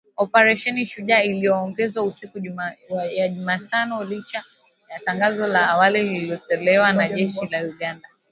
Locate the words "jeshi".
7.09-7.45